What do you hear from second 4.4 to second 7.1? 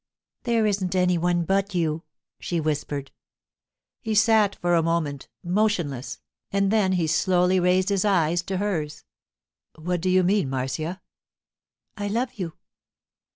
for a moment, motionless, and then he